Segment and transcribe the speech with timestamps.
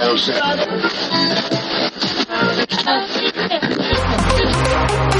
[0.00, 0.30] House.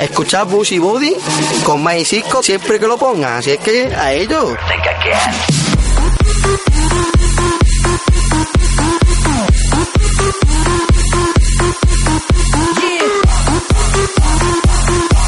[0.00, 1.14] Escuchar Busy Body
[1.64, 3.38] con Mayer Cisco siempre que lo pongan.
[3.38, 4.54] Así es que a ellos.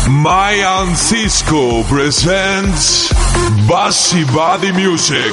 [0.08, 3.10] Mayan Cisco presents
[3.68, 5.32] Bassy Body Music.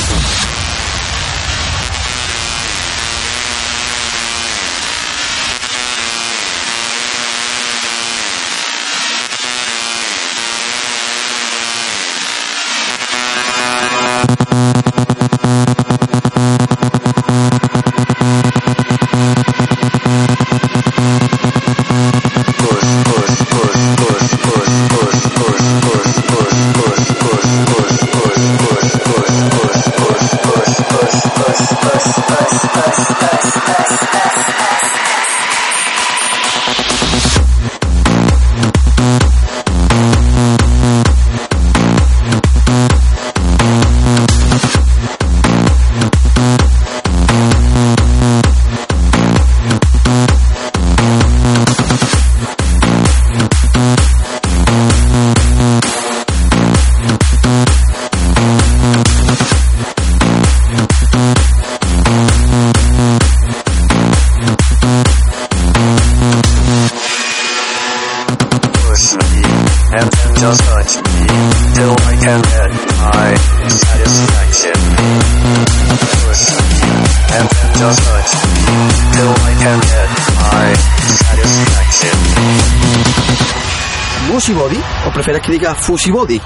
[85.91, 86.39] fussy woddy.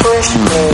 [0.00, 0.73] Push me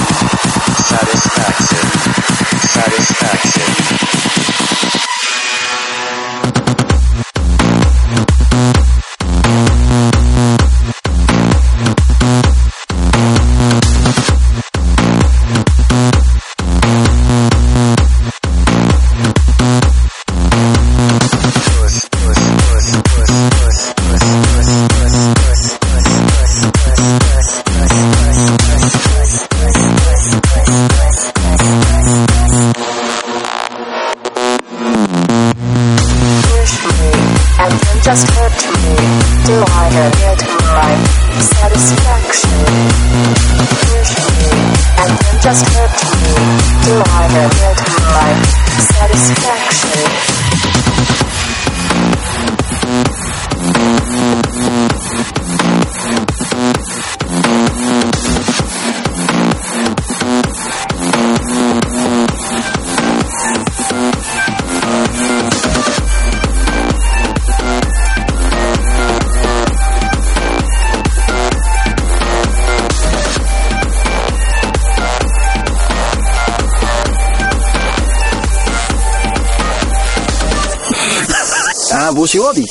[82.11, 82.65] abusi Bobby.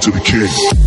[0.00, 0.79] To the king.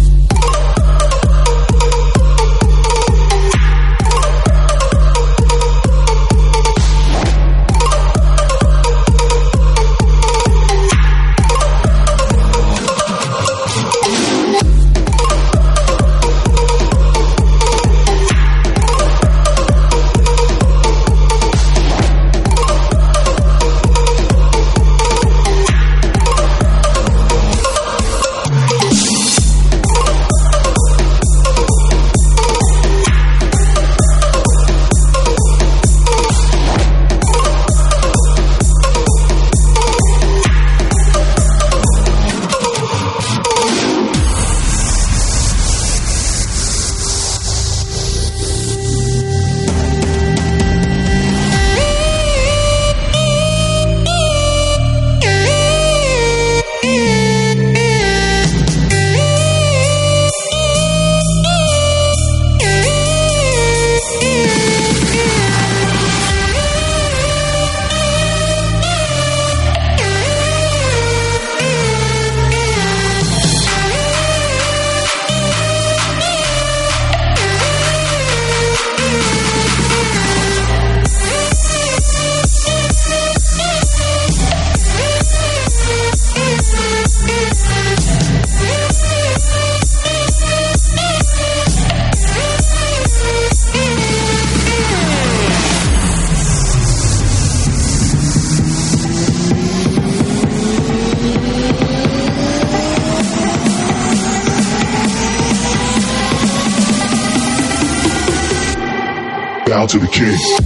[109.94, 110.62] To the king.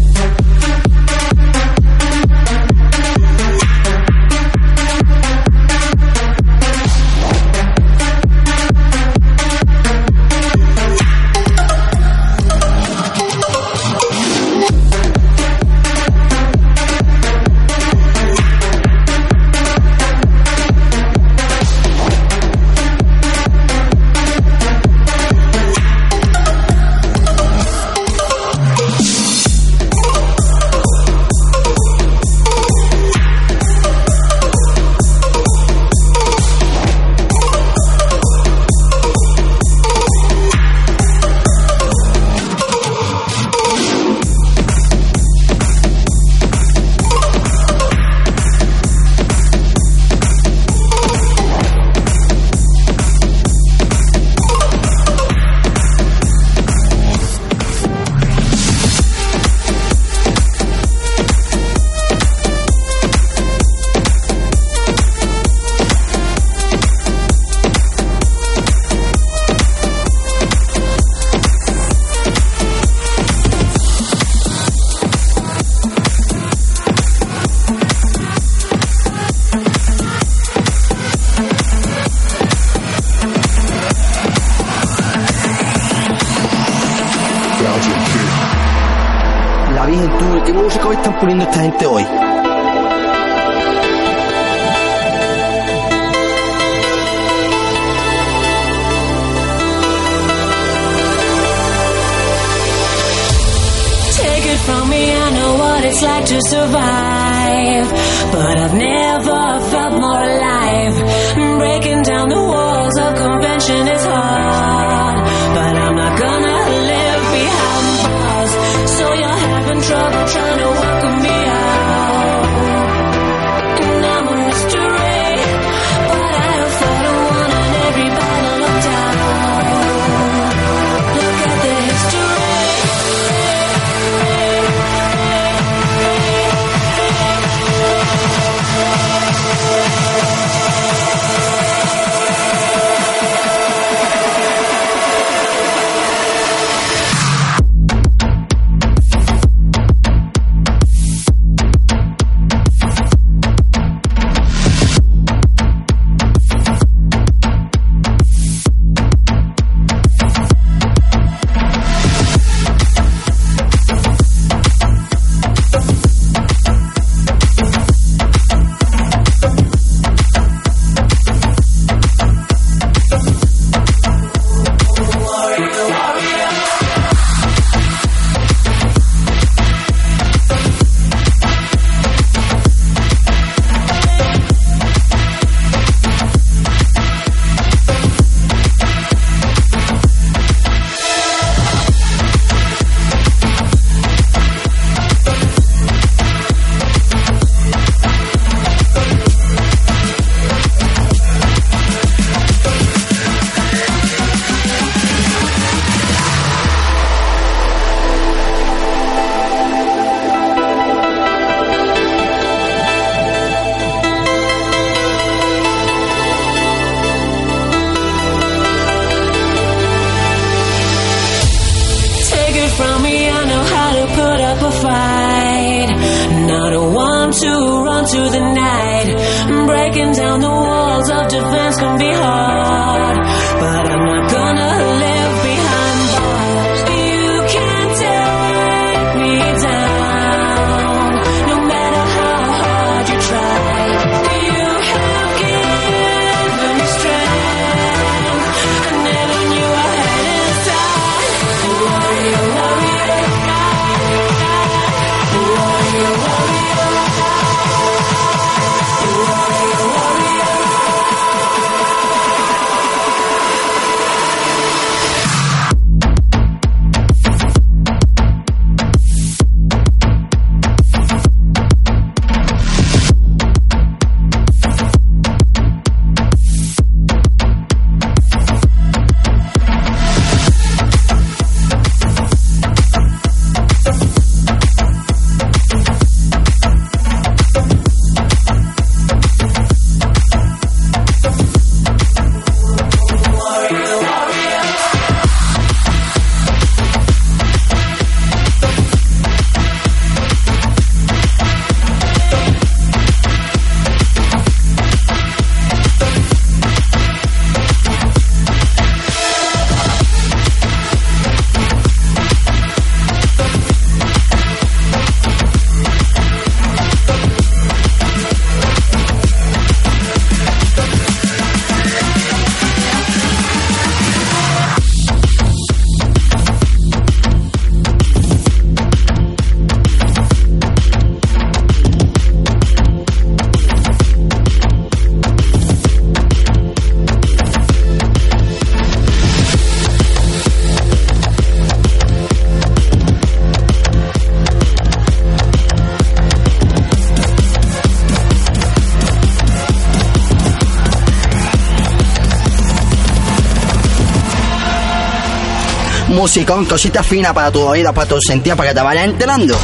[356.28, 359.58] musicón, cositas finas para tu oído, para tu sentido, para que te vayas enterando.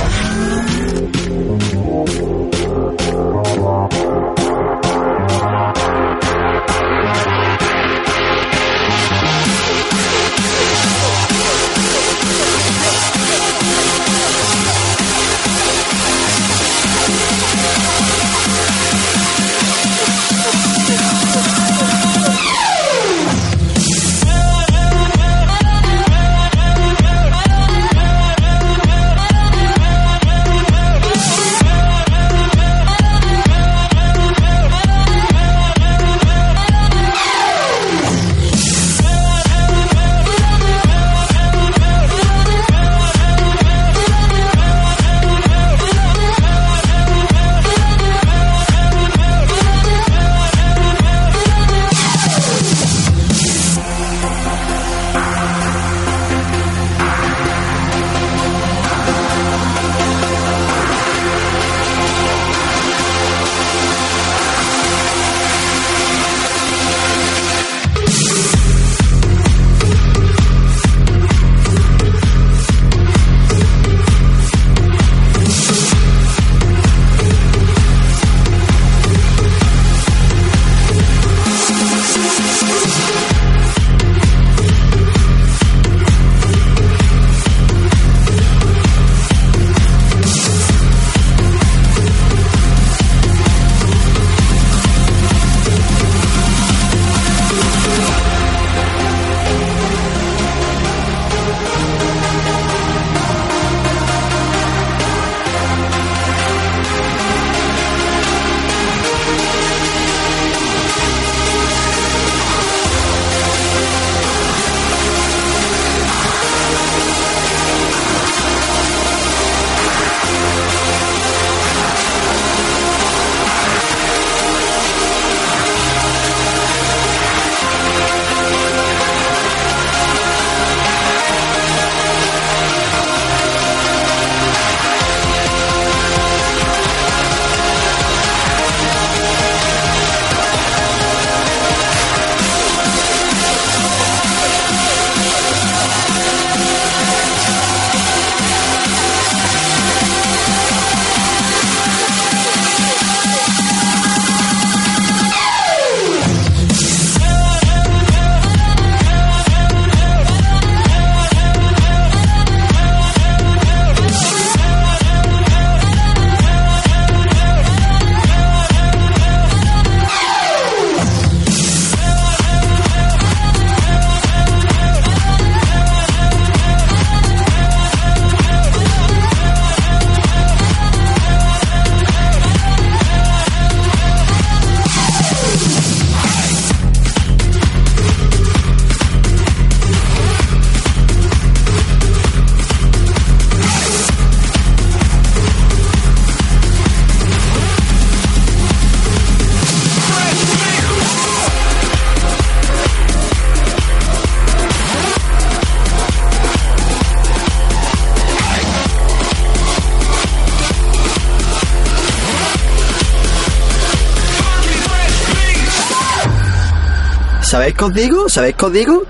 [218.27, 218.55] ¿Sabéis?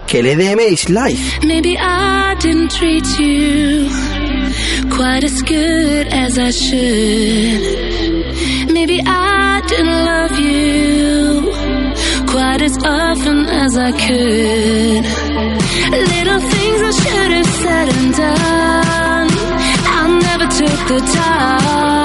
[0.07, 0.23] Que
[0.89, 1.39] life.
[1.43, 3.89] Maybe I didn't treat you
[4.89, 7.61] quite as good as I should.
[8.73, 11.53] Maybe I didn't love you
[12.27, 15.05] quite as often as I could.
[15.91, 19.29] Little things I should have said and done.
[19.85, 22.02] I never took the time.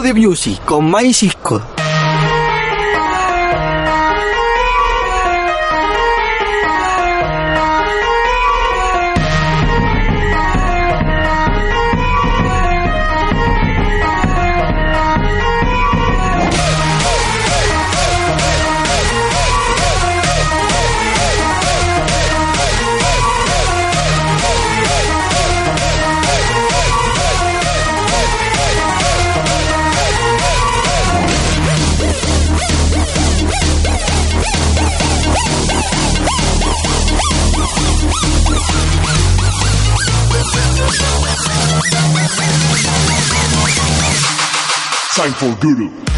[0.00, 1.79] Audio Music con Mike Cisco.
[45.38, 46.09] For Guru.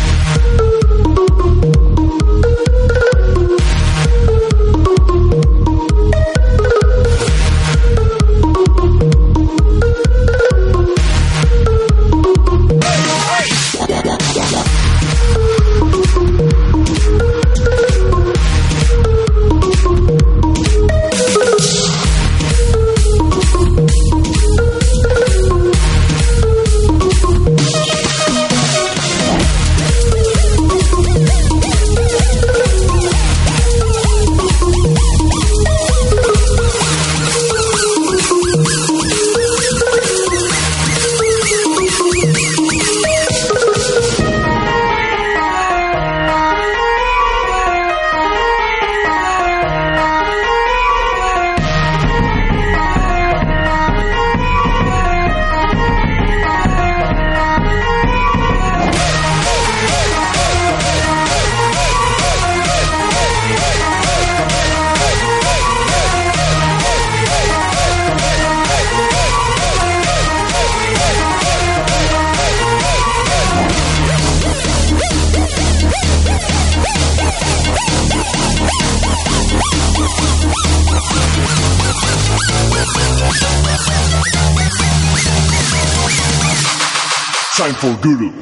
[87.62, 88.32] Time for Guru.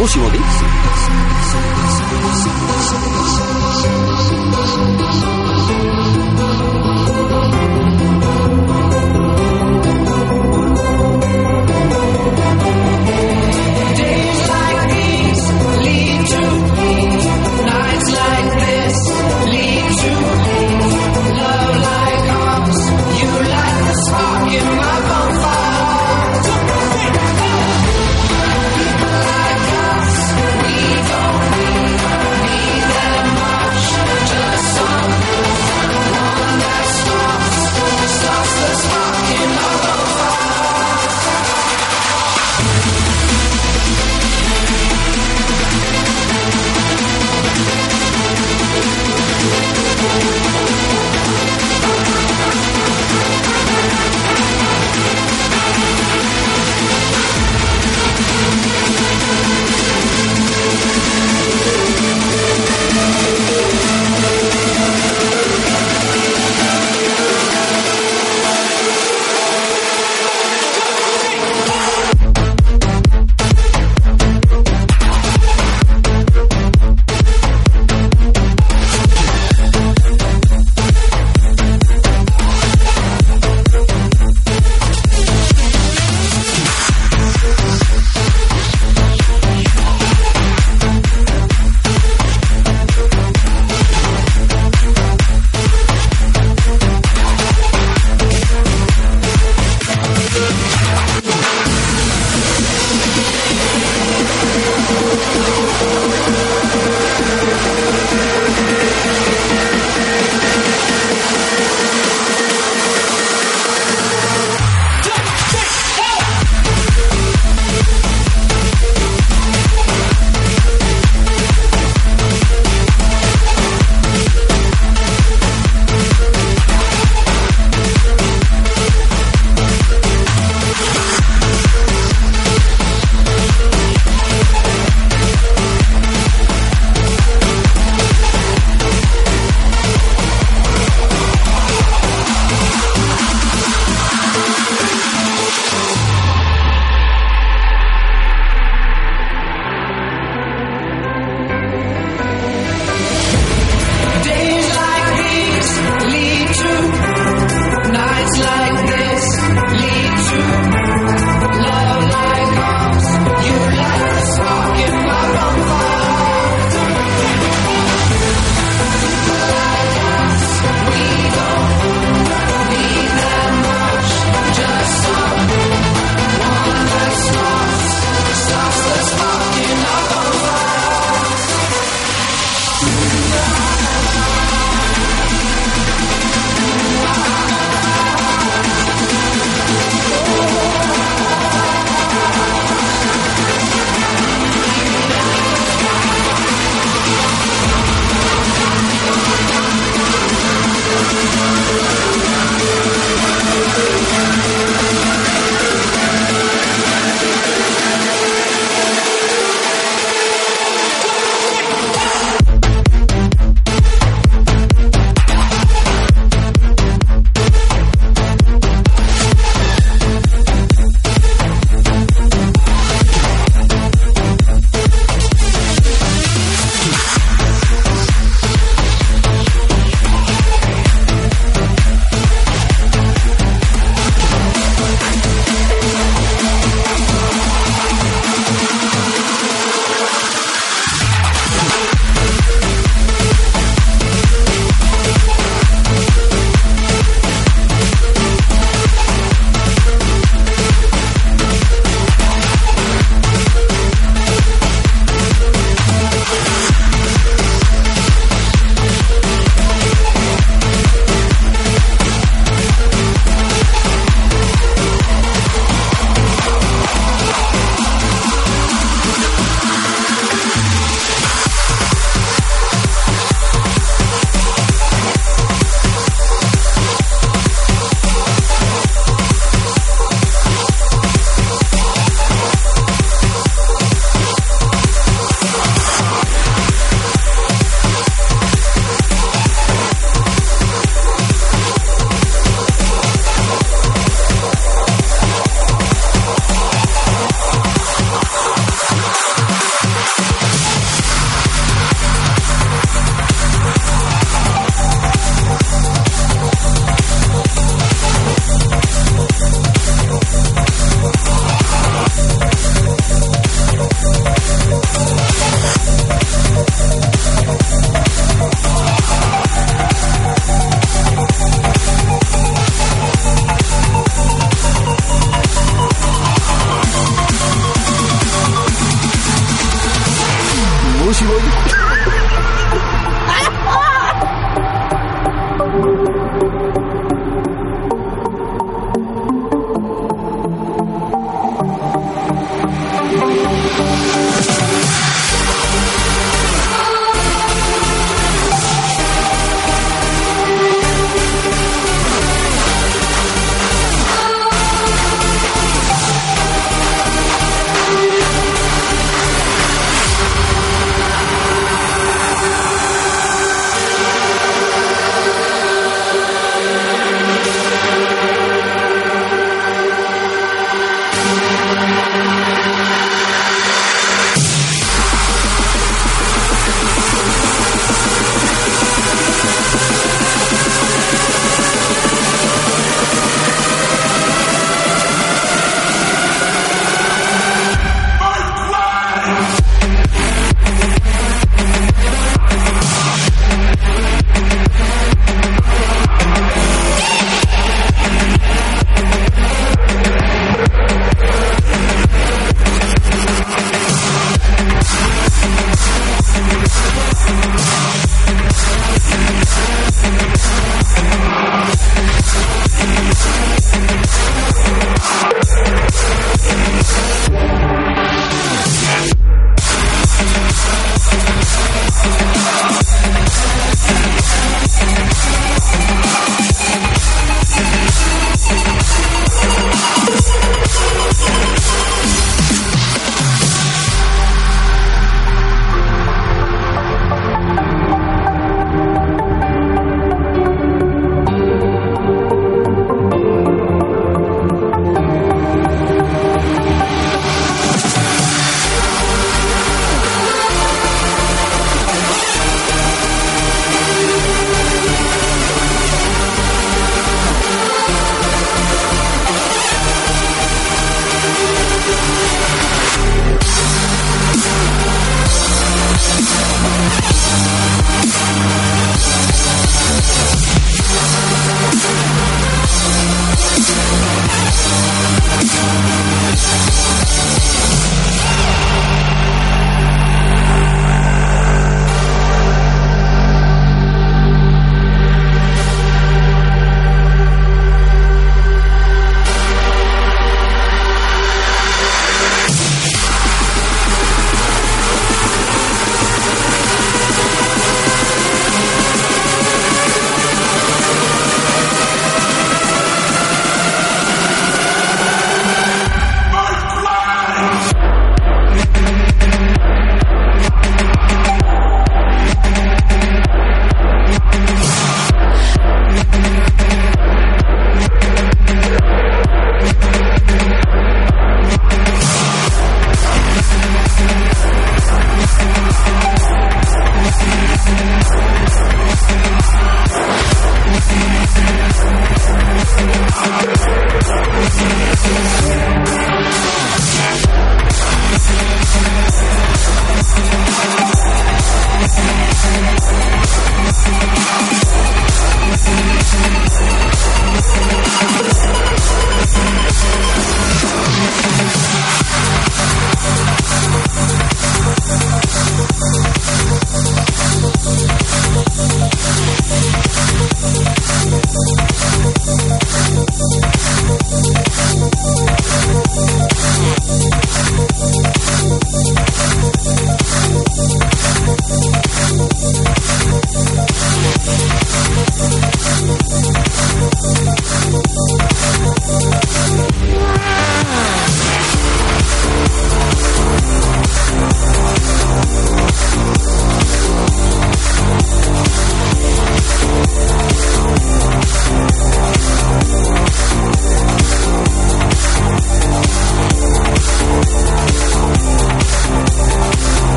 [0.00, 0.29] músico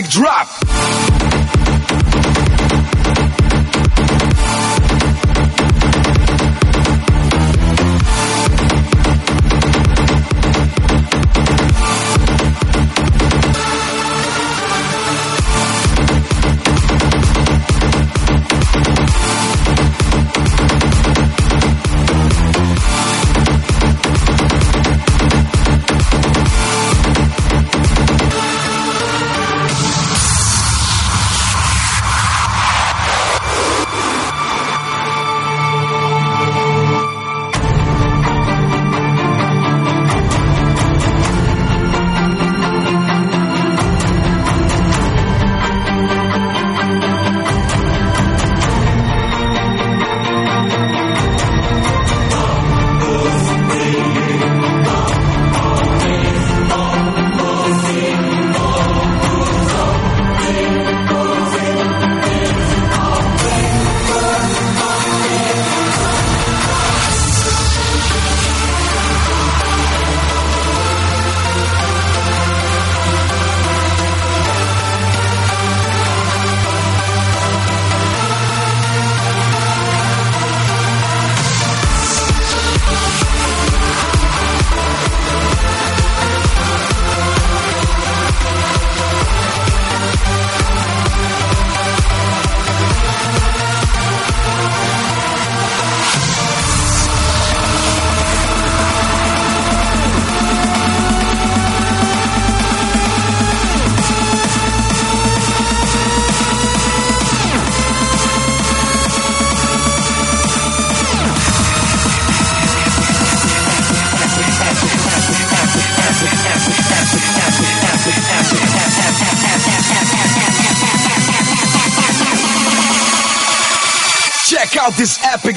[0.00, 0.39] epic drop.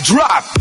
[0.03, 0.52] Drop.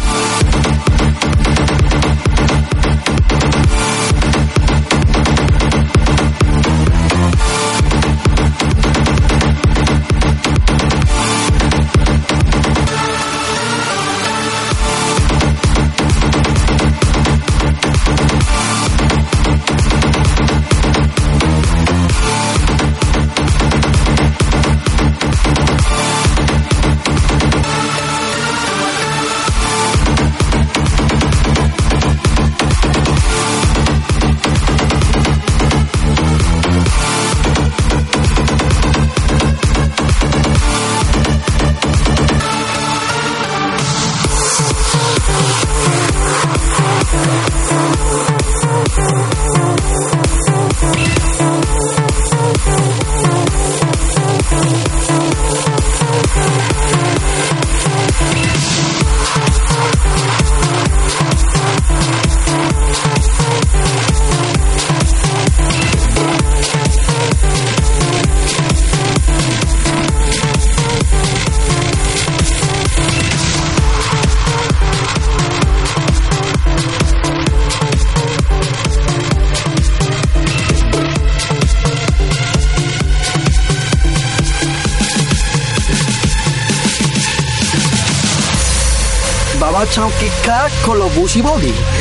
[91.22, 91.91] 呼吸包里。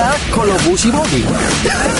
[0.00, 1.99] Miracolo Busy Body.